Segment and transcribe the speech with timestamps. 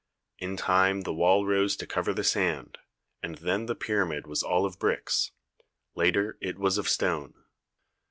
[0.39, 2.79] In time the wall rose to cover the sand,
[3.21, 5.29] and then the pyramid was all of bricks;
[5.93, 7.35] later it was of stone.